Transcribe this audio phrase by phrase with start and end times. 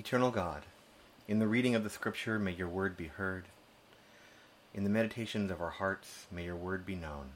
[0.00, 0.62] Eternal God,
[1.28, 3.44] in the reading of the Scripture may your word be heard.
[4.72, 7.32] In the meditations of our hearts may your word be known.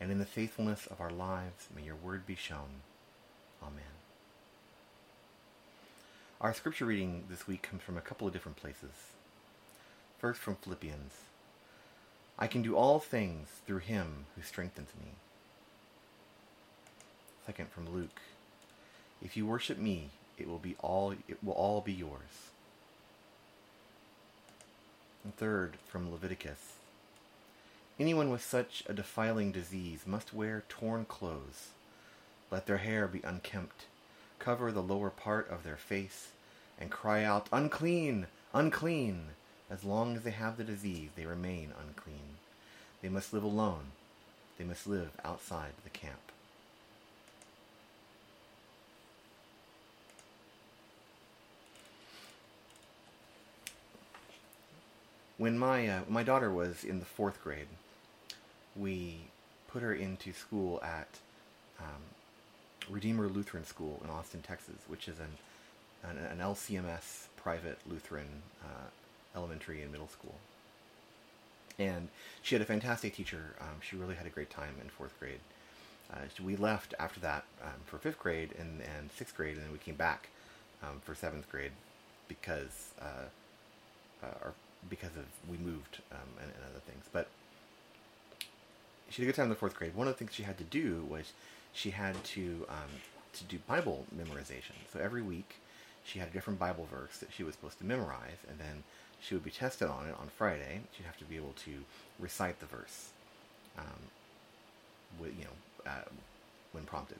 [0.00, 2.80] And in the faithfulness of our lives may your word be shown.
[3.62, 3.82] Amen.
[6.40, 9.12] Our Scripture reading this week comes from a couple of different places.
[10.18, 11.12] First from Philippians.
[12.38, 15.10] I can do all things through him who strengthens me.
[17.44, 18.22] Second from Luke.
[19.22, 20.08] If you worship me,
[20.42, 22.50] it will be all it will all be yours.
[25.24, 26.74] And third from Leviticus.
[27.98, 31.68] Anyone with such a defiling disease must wear torn clothes.
[32.50, 33.84] Let their hair be unkempt,
[34.38, 36.28] cover the lower part of their face,
[36.80, 38.26] and cry out, Unclean!
[38.52, 39.28] Unclean!
[39.70, 42.36] As long as they have the disease, they remain unclean.
[43.00, 43.92] They must live alone.
[44.58, 46.31] They must live outside the camp.
[55.42, 57.66] When my uh, my daughter was in the fourth grade,
[58.76, 59.22] we
[59.66, 61.08] put her into school at
[61.80, 62.02] um,
[62.88, 65.38] Redeemer Lutheran School in Austin, Texas, which is an
[66.08, 68.86] an, an LCMS private Lutheran uh,
[69.34, 70.36] elementary and middle school.
[71.76, 72.06] And
[72.40, 73.56] she had a fantastic teacher.
[73.60, 75.40] Um, she really had a great time in fourth grade.
[76.08, 79.72] Uh, we left after that um, for fifth grade and, and sixth grade, and then
[79.72, 80.28] we came back
[80.84, 81.72] um, for seventh grade
[82.28, 83.26] because uh,
[84.22, 84.52] uh, our
[84.88, 87.04] because of we moved um, and, and, other things.
[87.12, 87.28] But
[89.08, 89.94] she had a good time in the fourth grade.
[89.94, 91.32] One of the things she had to do was
[91.72, 93.00] she had to um,
[93.34, 94.76] to do Bible memorization.
[94.92, 95.56] So every week
[96.04, 98.82] she had a different Bible verse that she was supposed to memorize, and then
[99.20, 100.80] she would be tested on it on Friday.
[100.96, 101.84] She'd have to be able to
[102.18, 103.10] recite the verse,
[103.78, 104.10] um,
[105.20, 106.04] with you know, uh,
[106.72, 107.18] when prompted.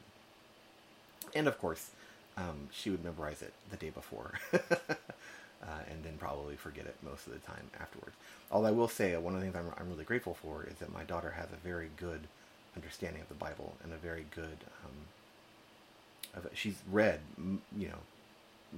[1.34, 1.90] And of course,
[2.36, 4.38] um, she would memorize it the day before.
[5.62, 8.16] uh, and then probably forget it most of the time afterwards.
[8.50, 10.74] Although I will say, uh, one of the things I'm, I'm really grateful for is
[10.78, 12.20] that my daughter has a very good
[12.76, 14.58] understanding of the Bible and a very good.
[14.84, 17.20] Um, she's read,
[17.76, 17.98] you know,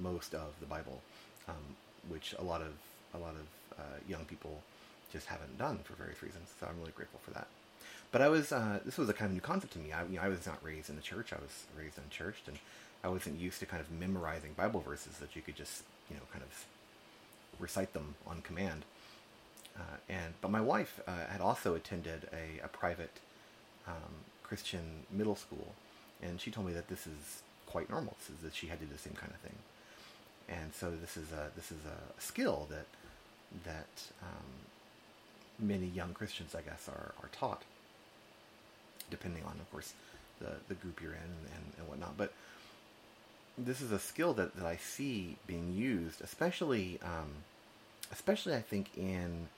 [0.00, 1.00] most of the Bible,
[1.48, 1.76] um,
[2.08, 2.72] which a lot of
[3.14, 4.60] a lot of uh, young people
[5.12, 6.48] just haven't done for various reasons.
[6.58, 7.46] So I'm really grateful for that.
[8.10, 9.92] But I was uh, this was a kind of new concept to me.
[9.92, 11.32] I, you know, I was not raised in the church.
[11.32, 12.58] I was raised unchurched, and
[13.02, 16.22] I wasn't used to kind of memorizing Bible verses that you could just you know
[16.32, 16.64] kind of
[17.58, 18.84] recite them on command.
[19.76, 23.18] Uh, and but my wife uh, had also attended a, a private
[23.88, 25.74] um, Christian middle school,
[26.22, 28.14] and she told me that this is quite normal.
[28.20, 29.58] This is that she had to do the same kind of thing,
[30.48, 32.86] and so this is a this is a skill that
[33.64, 37.62] that um, many young Christians, I guess, are, are taught,
[39.10, 39.92] depending on, of course,
[40.38, 42.16] the the group you're in and, and whatnot.
[42.16, 42.32] But
[43.56, 47.30] this is a skill that, that I see being used, especially, um,
[48.12, 49.48] especially I think in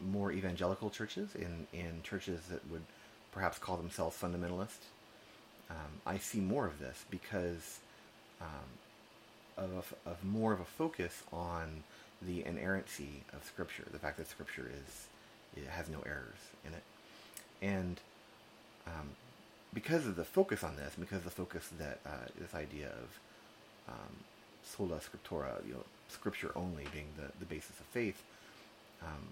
[0.00, 2.82] more evangelical churches, in, in churches that would
[3.30, 4.80] perhaps call themselves fundamentalist.
[5.70, 7.78] Um, I see more of this because
[8.40, 8.48] um,
[9.56, 11.84] of, of more of a focus on
[12.20, 15.06] the inerrancy of Scripture, the fact that Scripture is
[15.56, 16.82] it has no errors in it,
[17.60, 18.00] and
[18.86, 19.10] um,
[19.74, 23.94] because of the focus on this, because of the focus that uh, this idea of
[23.94, 24.16] um,
[24.64, 28.22] sola scriptura, you know, scripture only being the, the basis of faith,
[29.02, 29.28] um,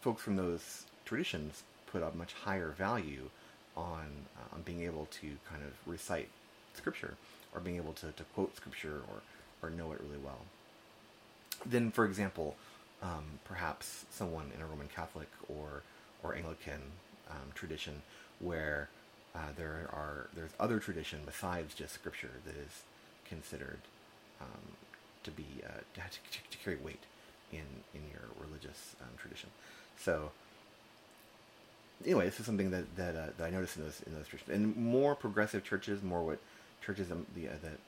[0.00, 3.28] folks from those traditions put a much higher value
[3.76, 6.28] on uh, on being able to kind of recite
[6.74, 7.14] scripture
[7.52, 10.38] or being able to, to quote scripture or, or know it really well.
[11.66, 12.56] Then, for example,
[13.02, 15.82] um, perhaps someone in a Roman Catholic or
[16.22, 16.80] or Anglican
[17.30, 18.02] um, tradition
[18.40, 18.88] where
[19.34, 22.82] uh, there are there's other tradition besides just scripture that is
[23.24, 23.80] considered
[24.40, 24.76] um,
[25.24, 26.00] to be uh, to,
[26.50, 27.02] to, carry weight
[27.52, 27.64] in
[27.94, 29.50] in your religious um, tradition.
[29.98, 30.30] So
[32.04, 34.54] anyway, this is something that that, uh, that I noticed in those in those traditions.
[34.54, 36.38] And more progressive churches, more what
[36.84, 37.78] churches um, the, uh, that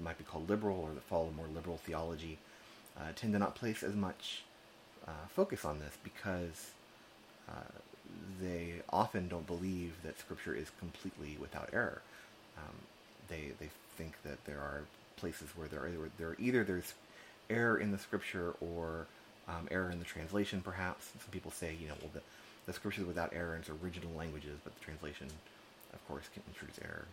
[0.00, 2.38] might be called liberal or that follow more liberal theology,
[2.98, 4.44] uh, tend to not place as much
[5.08, 6.70] uh, focus on this because
[8.40, 12.02] they often don't believe that Scripture is completely without error.
[12.58, 12.74] Um,
[13.28, 14.82] they they think that there are
[15.16, 16.94] places where there are, there either there's
[17.50, 19.06] error in the Scripture or
[19.48, 21.06] um, error in the translation, perhaps.
[21.20, 22.20] Some people say, you know, well, the,
[22.66, 25.28] the Scripture is without error in its original languages, but the translation,
[25.92, 27.06] of course, can introduce error.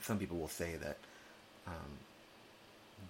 [0.00, 0.96] Some people will say that
[1.66, 1.98] um,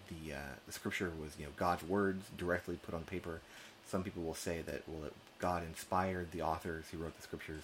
[0.09, 3.41] the uh, the Scripture was, you know, God's words directly put on paper.
[3.89, 7.63] Some people will say that well, it God inspired the authors who wrote the scriptures.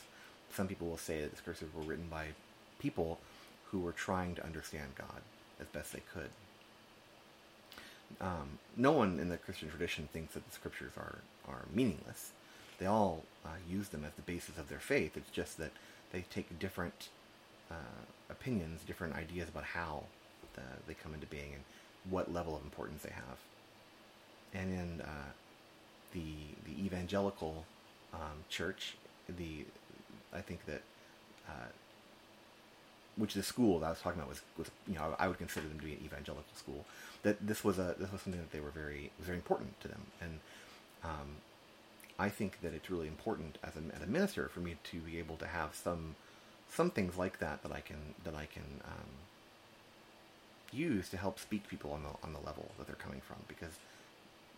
[0.53, 2.27] Some people will say that the scriptures were written by
[2.79, 3.19] people
[3.71, 5.23] who were trying to understand God
[5.61, 6.31] as best they could.
[8.21, 11.19] Um, no one in the Christian tradition thinks that the scriptures are,
[11.49, 12.31] are meaningless.
[12.79, 15.17] They all uh, use them as the basis of their faith.
[15.17, 15.73] It's just that
[16.13, 17.09] they take different
[17.71, 20.05] uh, opinions, different ideas about how
[20.55, 21.65] the, they come into being and
[22.09, 23.39] what level of importance they have.
[24.53, 25.33] And in uh,
[26.15, 26.23] the
[26.65, 27.67] the evangelical
[28.15, 28.97] um, church,
[29.29, 29.67] the
[30.33, 30.83] I think that
[31.49, 31.69] uh,
[33.17, 35.69] which the school that I was talking about was, was you know I would consider
[35.69, 36.85] them to be an evangelical school.
[37.23, 39.89] That this was a this was something that they were very was very important to
[39.89, 40.41] them, and
[41.05, 41.37] um,
[42.19, 45.19] I think that it's really important as a, as a minister for me to be
[45.19, 46.17] able to have some
[46.71, 49.11] some things like that that I can that I can um,
[50.73, 53.75] use to help speak people on the on the level that they're coming from because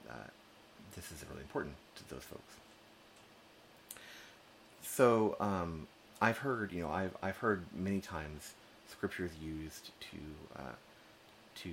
[0.09, 0.29] uh,
[0.97, 2.55] this is really important to those folks.
[4.83, 5.87] So um,
[6.21, 8.55] I've heard, you know, I've I've heard many times
[8.91, 10.77] scriptures used to uh,
[11.63, 11.71] to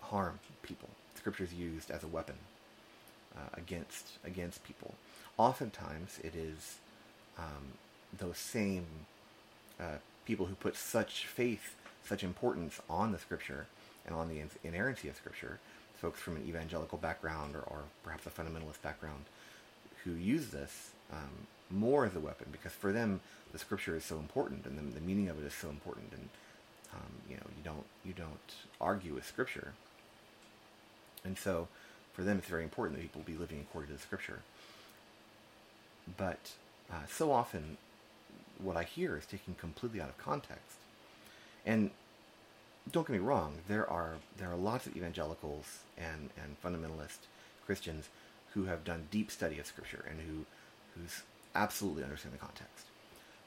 [0.00, 0.88] harm people.
[1.14, 2.36] Scriptures used as a weapon
[3.36, 4.94] uh, against against people.
[5.36, 6.78] Oftentimes, it is
[7.38, 7.72] um,
[8.18, 8.86] those same
[9.78, 11.74] uh, people who put such faith,
[12.04, 13.66] such importance on the Scripture
[14.06, 15.58] and on the inerrancy of Scripture,
[16.00, 19.24] folks from an evangelical background or, or perhaps a fundamentalist background,
[20.04, 23.20] who use this um, more as a weapon because for them
[23.52, 26.28] the Scripture is so important and the, the meaning of it is so important, and
[26.94, 29.72] um, you know you don't you don't argue with Scripture,
[31.24, 31.68] and so
[32.12, 34.40] for them it's very important that people be living according to the Scripture.
[36.16, 36.52] But
[36.90, 37.76] uh, so often
[38.58, 40.76] what I hear is taken completely out of context.
[41.64, 41.90] And
[42.90, 47.18] don't get me wrong, there are there are lots of evangelicals and, and fundamentalist
[47.64, 48.08] Christians
[48.54, 50.44] who have done deep study of Scripture and who
[50.94, 51.22] who's
[51.54, 52.86] absolutely understand the context.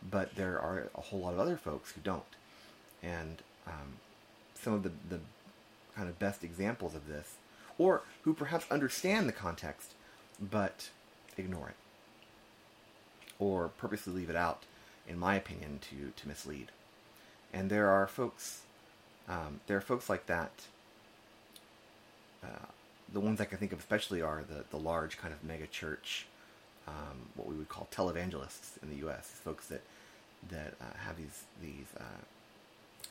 [0.10, 2.24] But there are a whole lot of other folks who don't.
[3.02, 3.98] And um,
[4.56, 5.20] some of the, the
[5.96, 7.36] kind of best examples of this,
[7.78, 9.94] or who perhaps understand the context
[10.42, 10.90] but
[11.38, 11.76] ignore it,
[13.40, 14.64] or purposely leave it out
[15.08, 16.72] in my opinion, to, to mislead.
[17.52, 18.62] And there are folks,
[19.30, 20.52] um, there are folks like that.
[22.44, 22.68] Uh,
[23.12, 26.26] the ones I can think of especially are the, the large kind of mega church,
[26.88, 29.28] um, what we would call televangelists in the U.S.
[29.44, 29.82] Folks that
[30.50, 32.04] that uh, have these these uh,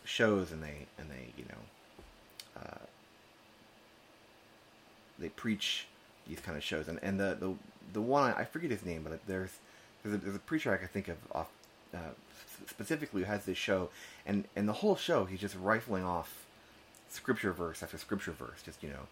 [0.04, 2.86] shows and they and they you know uh,
[5.18, 5.86] they preach
[6.28, 7.54] these kind of shows and and the the
[7.92, 9.50] the one I forget his name but there's
[10.02, 11.48] there's a, there's a preacher I can think of off
[11.94, 12.12] uh,
[12.66, 13.90] specifically who has this show,
[14.26, 16.46] and and the whole show he's just rifling off
[17.08, 19.06] scripture verse after scripture verse, just you know,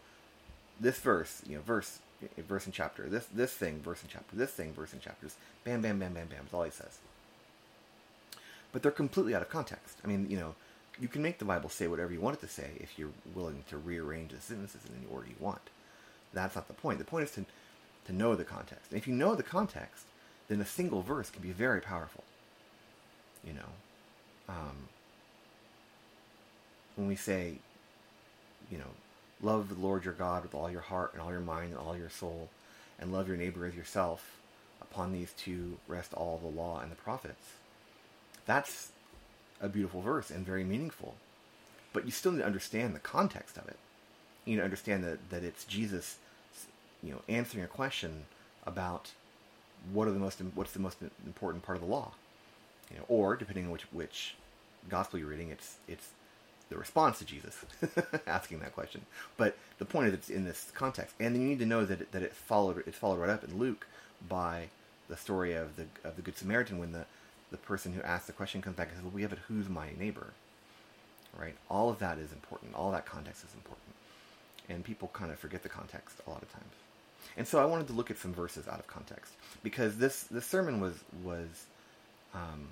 [0.79, 1.99] this verse, you know, verse,
[2.39, 5.83] verse and chapter, this this thing, verse and chapter, this thing, verse and chapters, bam,
[5.83, 6.39] bam, bam, bam, bam.
[6.43, 6.99] That's all he says.
[8.73, 9.99] But they're completely out of context.
[10.05, 10.55] I mean, you know,
[11.01, 13.65] you can make the Bible say whatever you want it to say if you're willing
[13.69, 15.63] to rearrange the sentences in any order you want.
[16.33, 16.99] That's not the point.
[16.99, 17.45] The point is to
[18.07, 18.91] to know the context.
[18.91, 20.07] And if you know the context,
[20.49, 22.25] then a single verse can be very powerful
[23.45, 24.89] you know um,
[26.97, 27.55] when we say
[28.71, 28.85] you know
[29.43, 31.97] love the lord your god with all your heart and all your mind and all
[31.97, 32.49] your soul
[33.01, 34.41] and love your neighbor as yourself
[34.83, 37.53] upon these two rest all the law and the prophets.
[38.47, 38.93] That's
[39.61, 41.15] a beautiful verse and very meaningful.
[41.93, 43.77] But you still need to understand the context of it.
[44.45, 46.17] You need to understand that, that it's jesus
[47.03, 48.25] you know answering a question
[48.67, 49.13] about
[49.93, 52.13] what are the most what's the most important part of the law
[52.91, 54.35] you know, or depending on which which
[54.89, 56.09] gospel you're reading, it's it's
[56.69, 57.65] the response to Jesus
[58.27, 59.03] asking that question.
[59.37, 62.01] But the point is, it's in this context, and then you need to know that
[62.01, 63.87] it, that it followed it's followed right up in Luke
[64.29, 64.69] by
[65.09, 67.05] the story of the of the Good Samaritan when the
[67.51, 69.41] the person who asked the question comes back and says, "Well, we have it.
[69.49, 70.33] Who's my neighbor?"
[71.39, 71.55] Right.
[71.69, 72.75] All of that is important.
[72.75, 73.95] All that context is important,
[74.69, 76.73] and people kind of forget the context a lot of times.
[77.37, 79.33] And so I wanted to look at some verses out of context
[79.63, 80.95] because this this sermon was
[81.25, 81.67] was
[82.35, 82.69] um,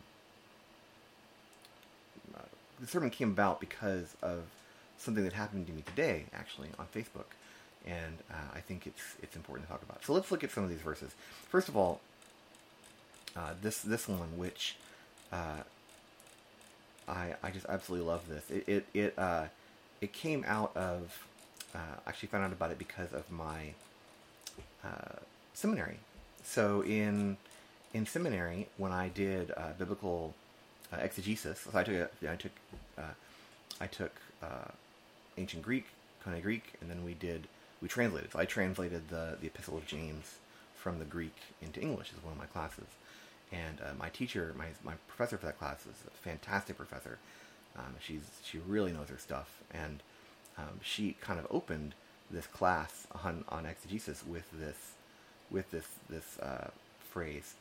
[2.81, 4.45] the sermon came about because of
[4.99, 7.33] something that happened to me today, actually, on Facebook,
[7.87, 10.05] and uh, I think it's it's important to talk about.
[10.05, 11.13] So let's look at some of these verses.
[11.49, 12.01] First of all,
[13.37, 14.77] uh, this this one, which
[15.33, 15.63] uh,
[17.09, 18.51] I I just absolutely love this.
[18.51, 19.47] It it it, uh,
[20.01, 21.27] it came out of
[21.75, 23.75] uh, actually found out about it because of my
[24.85, 25.21] uh,
[25.55, 25.99] seminary.
[26.43, 27.37] So in
[27.95, 30.35] in seminary, when I did biblical
[30.93, 31.61] uh, exegesis.
[31.61, 32.53] So I took a, I took
[32.97, 33.15] uh,
[33.81, 34.71] I took uh,
[35.37, 35.87] ancient Greek,
[36.25, 37.49] Koine Greek, and then we did
[37.81, 38.33] we translated.
[38.33, 40.37] So I translated the the Epistle of James
[40.77, 42.87] from the Greek into English as one of my classes.
[43.51, 47.19] And uh, my teacher, my my professor for that class is a fantastic professor.
[47.77, 50.03] Um, she's she really knows her stuff, and
[50.59, 51.95] um, she kind of opened
[52.31, 54.93] this class on, on exegesis with this
[55.51, 56.69] with this this uh,
[57.11, 57.55] phrase,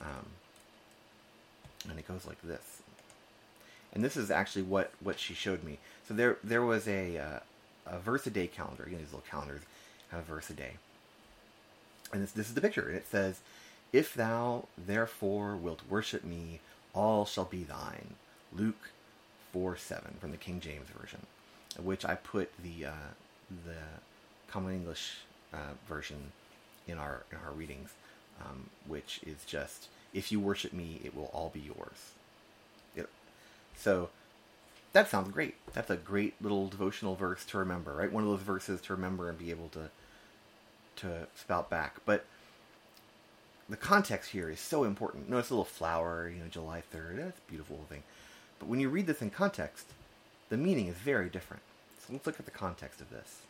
[0.00, 0.26] um,
[1.88, 2.82] and it goes like this.
[3.92, 5.78] And this is actually what, what she showed me.
[6.06, 7.38] So there there was a uh,
[7.86, 8.84] a verse a day calendar.
[8.86, 9.62] You know these little calendars
[10.10, 10.72] have a verse a day.
[12.12, 13.40] And this this is the picture, and it says,
[13.92, 16.60] "If thou therefore wilt worship me,
[16.94, 18.14] all shall be thine."
[18.52, 18.90] Luke
[19.52, 21.26] four seven from the King James version,
[21.82, 23.10] which I put the uh,
[23.50, 23.76] the
[24.48, 25.18] Common English
[25.52, 26.32] uh, version
[26.86, 27.90] in our in our readings,
[28.44, 32.12] um, which is just if you worship me, it will all be yours.
[32.96, 33.08] It,
[33.76, 34.08] so
[34.94, 35.56] that sounds great.
[35.74, 38.10] That's a great little devotional verse to remember, right?
[38.10, 39.90] One of those verses to remember and be able to
[40.96, 41.96] to spout back.
[42.06, 42.24] But
[43.68, 45.28] the context here is so important.
[45.28, 47.18] Notice a little flower, you know, July third.
[47.18, 48.02] That's a beautiful thing.
[48.58, 49.88] But when you read this in context,
[50.48, 51.62] the meaning is very different.
[52.00, 53.42] So let's look at the context of this.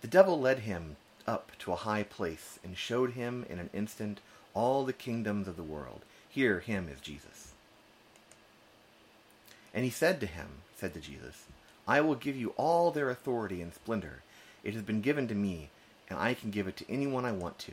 [0.00, 4.20] The devil led him up to a high place and showed him in an instant
[4.54, 6.02] all the kingdoms of the world.
[6.28, 7.52] Here, him is Jesus.
[9.74, 11.44] And he said to him, said to Jesus,
[11.86, 14.22] I will give you all their authority and splendor.
[14.62, 15.70] It has been given to me,
[16.08, 17.72] and I can give it to anyone I want to.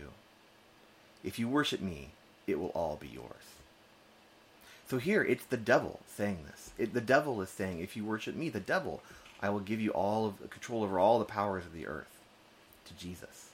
[1.23, 2.09] If you worship me,
[2.47, 3.55] it will all be yours.
[4.87, 6.71] So here, it's the devil saying this.
[6.77, 9.03] It, the devil is saying, if you worship me, the devil,
[9.41, 12.19] I will give you all of the control over all the powers of the earth
[12.85, 13.49] to Jesus.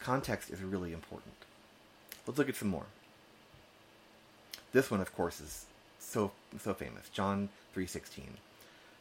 [0.00, 1.34] Context is really important.
[2.28, 2.84] Let's look at some more.
[4.72, 5.64] This one, of course, is
[5.98, 7.08] so so famous.
[7.08, 8.36] John 3:16.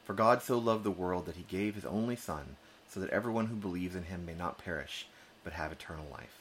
[0.05, 2.55] For God so loved the world that he gave his only son
[2.89, 5.07] so that everyone who believes in him may not perish
[5.43, 6.39] but have eternal life.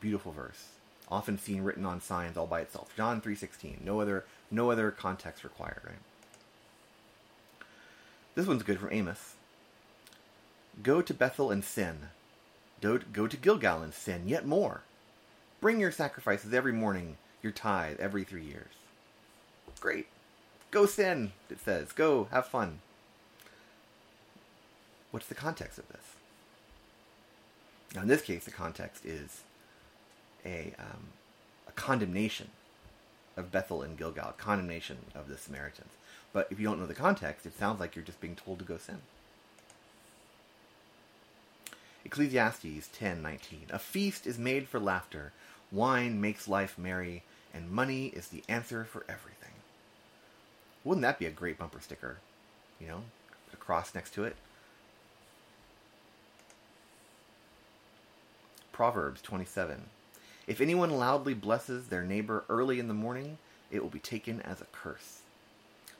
[0.00, 0.72] Beautiful verse.
[1.08, 2.94] Often seen written on signs all by itself.
[2.94, 3.78] John 3:16.
[3.82, 7.66] No other no other context required, right?
[8.34, 9.36] This one's good from Amos.
[10.82, 12.10] Go to Bethel and sin.
[12.82, 14.82] Don't go to Gilgal and sin yet more.
[15.60, 18.72] Bring your sacrifices every morning, your tithe every three years.
[19.80, 20.06] Great.
[20.70, 21.92] Go sin, it says.
[21.92, 22.80] Go, have fun.
[25.10, 26.14] What's the context of this?
[27.94, 29.42] Now, in this case, the context is
[30.46, 31.08] a, um,
[31.68, 32.50] a condemnation
[33.36, 35.90] of Bethel and Gilgal, condemnation of the Samaritans.
[36.32, 38.64] But if you don't know the context, it sounds like you're just being told to
[38.64, 38.98] go sin.
[42.04, 45.32] Ecclesiastes 10:19 A feast is made for laughter,
[45.72, 47.22] wine makes life merry,
[47.52, 49.52] and money is the answer for everything.
[50.84, 52.18] Wouldn't that be a great bumper sticker?
[52.80, 53.02] You know,
[53.52, 54.36] a cross next to it.
[58.72, 59.82] Proverbs 27
[60.46, 63.38] If anyone loudly blesses their neighbor early in the morning,
[63.70, 65.20] it will be taken as a curse.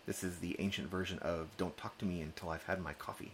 [0.07, 3.33] This is the ancient version of Don't talk to me until I've had my coffee.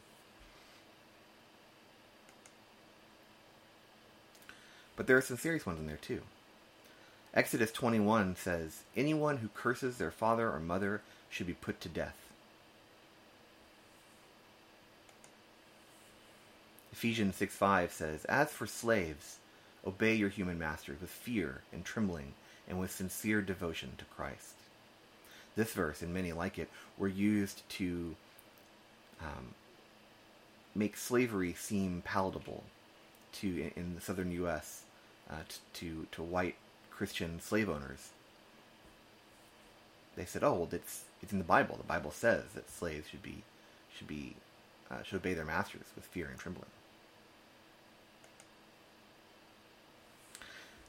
[4.97, 6.23] But there are some serious ones in there too.
[7.35, 12.17] Exodus 21 says, Anyone who curses their father or mother should be put to death.
[16.93, 19.37] Ephesians 6 5 says, As for slaves,
[19.87, 22.33] obey your human masters with fear and trembling
[22.67, 24.55] and with sincere devotion to Christ.
[25.57, 28.17] This verse, and many like it, were used to
[29.21, 29.55] um,
[30.75, 32.65] make slavery seem palatable
[33.33, 34.86] to in the southern U.S.
[35.29, 35.43] Uh,
[35.75, 36.55] to to white
[36.91, 38.11] Christian slave owners.
[40.15, 41.77] They said, "Oh, well, it's it's in the Bible.
[41.77, 43.43] The Bible says that slaves should be
[43.97, 44.37] should be
[44.91, 46.71] uh, should obey their masters with fear and trembling."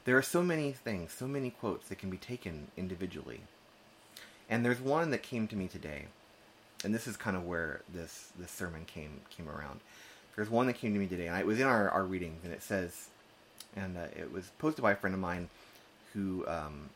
[0.06, 3.42] There are so many things, so many quotes that can be taken individually.
[4.50, 6.06] And there's one that came to me today,
[6.84, 9.80] and this is kind of where this this sermon came came around.
[10.36, 12.54] There's one that came to me today, and it was in our, our readings, and
[12.54, 13.10] it says,
[13.78, 15.50] and uh, it was posted by a friend of mine
[16.14, 16.90] who um,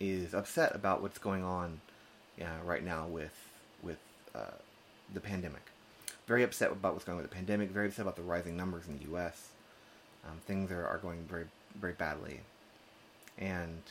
[0.00, 1.80] is upset about what's going on
[2.40, 3.34] uh, right now with
[3.82, 3.98] with
[4.34, 4.56] uh,
[5.12, 5.62] the pandemic.
[6.26, 7.70] Very upset about what's going on with the pandemic.
[7.70, 9.48] Very upset about the rising numbers in the U.S.
[10.24, 12.40] Um, things are, are going very very badly,
[13.38, 13.82] and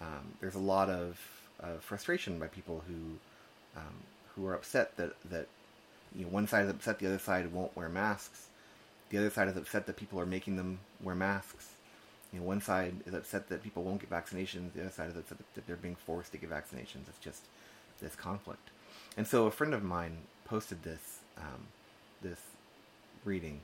[0.00, 1.18] um, there's a lot of,
[1.60, 3.94] of, frustration by people who um,
[4.34, 5.46] who are upset that that
[6.14, 8.48] you know one side is upset the other side won't wear masks.
[9.10, 11.72] The other side is upset that people are making them wear masks
[12.32, 14.72] you know, one side is upset that people won't get vaccinations.
[14.74, 17.08] The other side is upset that they're being forced to get vaccinations.
[17.08, 17.44] It's just
[18.00, 18.70] this conflict.
[19.16, 21.68] And so a friend of mine posted this um,
[22.20, 22.40] this
[23.24, 23.60] reading.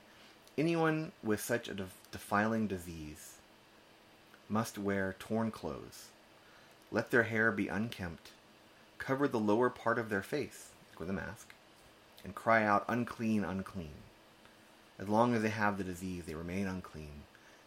[0.57, 1.75] Anyone with such a
[2.11, 3.33] defiling disease
[4.47, 6.07] must wear torn clothes.
[6.91, 8.31] Let their hair be unkempt.
[8.97, 11.53] Cover the lower part of their face, with a mask,
[12.23, 14.04] and cry out, Unclean, unclean.
[14.97, 17.23] As long as they have the disease, they remain unclean.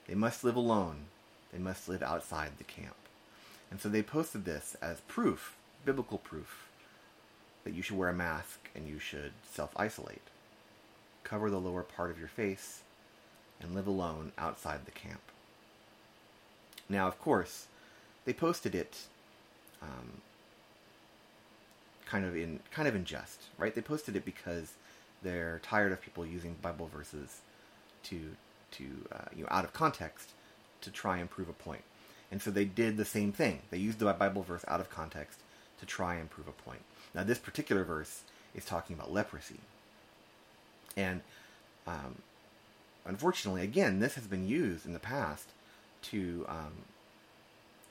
[0.07, 1.07] They must live alone.
[1.53, 2.97] They must live outside the camp.
[3.71, 6.69] And so they posted this as proof, biblical proof,
[7.65, 10.23] that you should wear a mask and you should self isolate.
[11.25, 12.81] Cover the lower part of your face
[13.61, 15.21] and live alone outside the camp.
[16.89, 17.67] Now, of course,
[18.25, 19.03] they posted it
[19.83, 20.23] um,
[22.07, 23.75] kind of in kind of in jest, right?
[23.75, 24.73] They posted it because
[25.23, 27.41] they're tired of people using Bible verses
[28.05, 28.37] to
[28.73, 30.31] to uh, you know out of context
[30.81, 31.83] to try and prove a point.
[32.31, 33.61] And so they did the same thing.
[33.71, 35.41] They used the Bible verse out of context
[35.81, 36.83] to try and prove a point.
[37.15, 38.23] Now, this particular verse
[38.55, 39.61] is talking about leprosy.
[40.97, 41.23] And
[41.87, 42.17] um,
[43.07, 45.49] unfortunately, again, this has been used in the past
[46.03, 46.73] to um,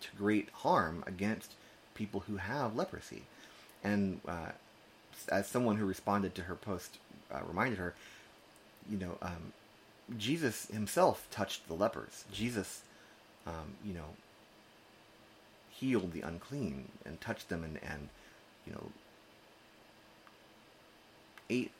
[0.02, 1.54] to great harm against
[1.96, 3.24] people who have leprosy.
[3.84, 4.52] And uh,
[5.30, 7.00] as someone who responded to her post
[7.34, 7.94] uh, reminded her,
[8.90, 9.54] you know, um,
[10.18, 12.26] Jesus himself touched the lepers.
[12.32, 12.84] Jesus,
[13.46, 14.16] um, you know,
[15.70, 18.10] healed the unclean and touched them and, and
[18.66, 18.92] you know,
[21.50, 21.72] ate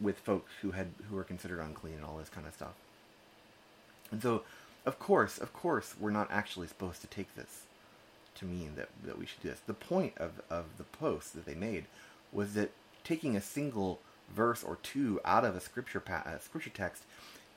[0.00, 2.74] with folks who had who were considered unclean and all this kind of stuff.
[4.10, 4.42] And so,
[4.84, 7.62] of course, of course, we're not actually supposed to take this
[8.36, 9.60] to mean that, that we should do this.
[9.66, 11.84] The point of, of the post that they made
[12.32, 12.70] was that
[13.04, 14.00] taking a single
[14.34, 17.04] verse or two out of a scripture pa- a scripture text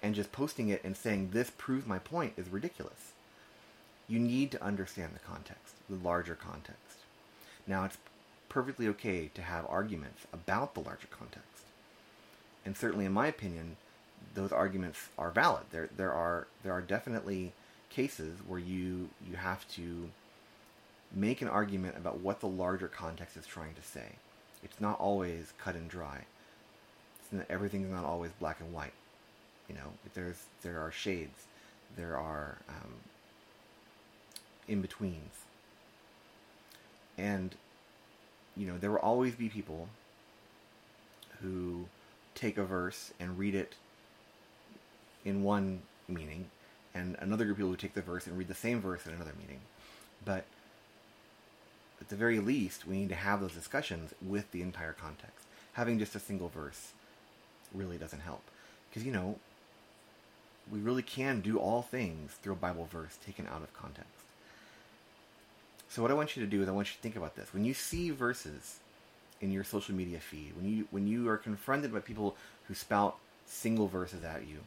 [0.01, 3.13] and just posting it and saying this proves my point is ridiculous.
[4.07, 7.00] You need to understand the context, the larger context.
[7.65, 7.98] Now, it's
[8.50, 11.63] perfectly okay to have arguments about the larger context.
[12.63, 13.77] And certainly, in my opinion,
[14.34, 15.63] those arguments are valid.
[15.72, 17.53] There, there are there are definitely
[17.89, 20.10] cases where you you have to
[21.13, 24.13] make an argument about what the larger context is trying to say.
[24.63, 26.25] It's not always cut and dry.
[27.32, 28.94] Not, everything's not always black and white.
[29.67, 31.46] You know, there's there are shades,
[31.96, 32.94] there are um,
[34.68, 35.33] in betweens,
[37.18, 37.55] and
[38.55, 39.90] you know there will always be people
[41.42, 41.85] who
[42.35, 43.75] take a verse and read it
[45.24, 46.50] in one meaning,
[46.94, 49.14] and another group of people who take the verse and read the same verse in
[49.14, 49.61] another meaning.
[50.24, 50.46] But
[52.00, 55.48] at the very least, we need to have those discussions with the entire context.
[55.74, 56.94] Having just a single verse
[57.75, 58.42] really doesn't help.
[58.90, 59.38] Because, you know,
[60.72, 64.11] we really can do all things through a Bible verse taken out of context.
[65.90, 67.53] So what I want you to do is I want you to think about this.
[67.53, 68.79] When you see verses
[69.40, 72.35] in your social media feed, when you when you are confronted by people
[72.68, 74.57] who spout single verses at you,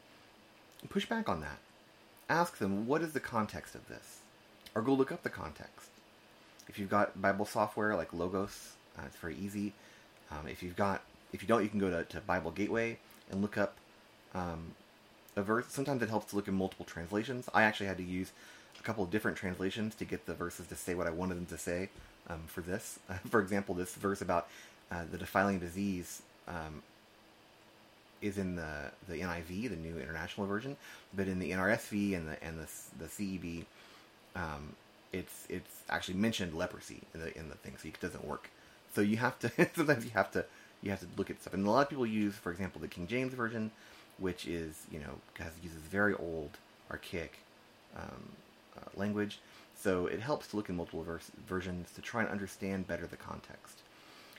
[0.89, 1.57] push back on that.
[2.29, 4.19] Ask them, what is the context of this?
[4.73, 5.89] Or go look up the context.
[6.67, 9.73] If you've got Bible software like Logos, uh, it's very easy.
[10.31, 11.01] Um, if you've got,
[11.33, 12.97] if you don't, you can go to, to Bible Gateway
[13.31, 13.75] and look up
[14.33, 14.73] um,
[15.35, 15.65] a verse.
[15.69, 17.49] Sometimes it helps to look in multiple translations.
[17.53, 18.31] I actually had to use
[18.79, 21.45] a couple of different translations to get the verses to say what I wanted them
[21.47, 21.89] to say
[22.29, 22.99] um, for this.
[23.09, 24.47] Uh, for example, this verse about
[24.91, 26.81] uh, the defiling disease um,
[28.21, 30.77] is in the the NIV, the New International Version,
[31.15, 32.67] but in the NRSV and the and the
[32.99, 33.65] the CEV,
[34.35, 34.75] um,
[35.13, 38.49] it's it's actually mentioned leprosy in the in the thing, so it doesn't work.
[38.93, 40.45] So you have to sometimes you have to
[40.81, 42.87] you have to look at stuff, and a lot of people use, for example, the
[42.87, 43.71] King James version,
[44.17, 46.51] which is you know has uses very old
[46.91, 47.39] archaic
[47.97, 48.29] um,
[48.77, 49.39] uh, language.
[49.75, 51.05] So it helps to look in multiple
[51.47, 53.79] versions to try and understand better the context.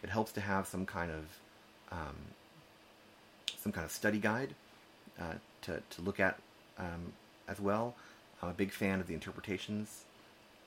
[0.02, 1.24] It helps to have some kind of
[1.92, 2.16] um,
[3.56, 4.54] some kind of study guide
[5.20, 6.38] uh, to to look at
[6.78, 7.12] um,
[7.48, 7.94] as well.
[8.42, 10.04] I'm a big fan of the interpretations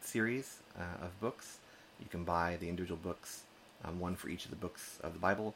[0.01, 1.57] series uh, of books.
[1.99, 3.43] You can buy the individual books,
[3.85, 5.53] um, one for each of the books of the Bible,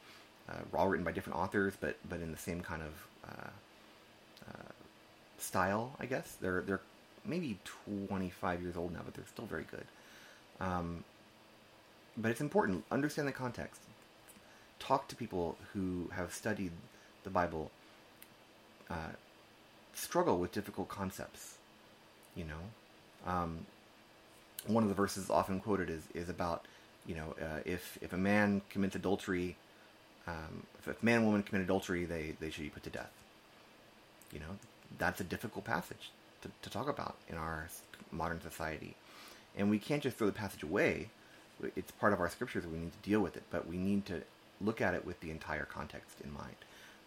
[0.49, 3.49] uh, all written by different authors, but but in the same kind of uh,
[4.49, 4.71] uh
[5.37, 6.37] style, I guess.
[6.41, 6.81] They're they're
[7.25, 9.85] maybe 25 years old now, but they're still very good.
[10.59, 11.03] Um,
[12.15, 13.81] but it's important understand the context.
[14.79, 16.71] Talk to people who have studied
[17.23, 17.71] the Bible.
[18.89, 19.13] Uh,
[19.93, 21.55] struggle with difficult concepts.
[22.35, 23.65] You know, um,
[24.67, 26.65] one of the verses often quoted is is about
[27.07, 29.55] you know uh, if if a man commits adultery,
[30.27, 33.11] um, if a man and woman commit adultery, they they should be put to death.
[34.31, 34.57] You know,
[34.97, 37.69] that's a difficult passage to, to talk about in our
[38.11, 38.95] modern society,
[39.57, 41.09] and we can't just throw the passage away.
[41.75, 42.65] It's part of our scriptures.
[42.67, 44.21] We need to deal with it, but we need to
[44.61, 46.55] look at it with the entire context in mind.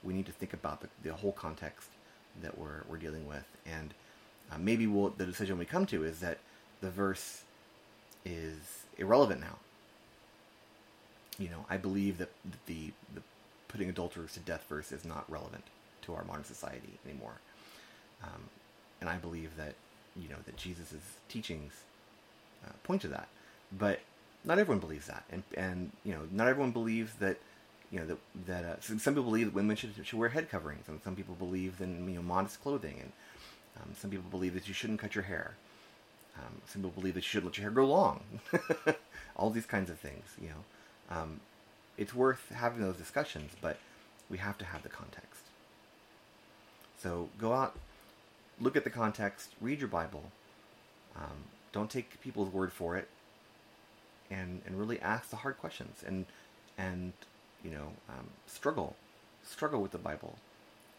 [0.02, 1.88] We need to think about the, the whole context
[2.42, 3.92] that we're we're dealing with, and
[4.50, 6.38] uh, maybe we'll, the decision we come to is that
[6.80, 7.42] the verse
[8.24, 9.58] is irrelevant now.
[11.40, 12.31] You know, I believe that
[12.66, 13.22] the, the
[13.68, 15.64] putting adulterers to death verse is not relevant
[16.03, 17.40] to our modern society anymore.
[18.22, 18.50] Um,
[19.00, 19.74] and I believe that,
[20.14, 20.94] you know, that Jesus'
[21.29, 21.72] teachings
[22.64, 23.29] uh, point to that.
[23.76, 24.00] But
[24.44, 25.24] not everyone believes that.
[25.31, 27.38] And, and, you know, not everyone believes that,
[27.90, 30.88] you know, that, that uh, some people believe that women should, should wear head coverings,
[30.88, 33.12] and some people believe in, you know, modest clothing, and
[33.81, 35.55] um, some people believe that you shouldn't cut your hair.
[36.37, 38.22] Um, some people believe that you should let your hair grow long.
[39.37, 40.64] All these kinds of things, you know.
[41.11, 41.40] Um,
[41.96, 43.79] it's worth having those discussions, but
[44.29, 45.42] we have to have the context.
[46.99, 47.77] So go out,
[48.61, 50.25] look at the context, read your Bible.
[51.16, 53.09] Um, don't take people's word for it,
[54.31, 56.27] and and really ask the hard questions and
[56.79, 57.12] and
[57.64, 58.96] you know um, struggle,
[59.42, 60.37] struggle with the Bible.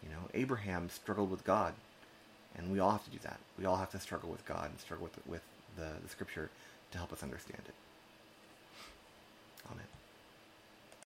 [0.04, 1.74] You know, Abraham struggled with God
[2.56, 3.39] and we all have to do that.
[3.58, 5.41] We all have to struggle with God and struggle with, with
[5.78, 6.50] the, the Scripture
[6.91, 7.74] to help us understand it.
[9.71, 9.86] Amen.